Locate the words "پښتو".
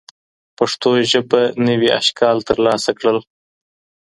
0.57-0.89